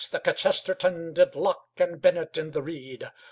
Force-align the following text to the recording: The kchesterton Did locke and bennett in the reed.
The 0.09 0.19
kchesterton 0.19 1.13
Did 1.13 1.35
locke 1.35 1.73
and 1.77 2.01
bennett 2.01 2.35
in 2.35 2.49
the 2.53 2.63
reed. 2.63 3.11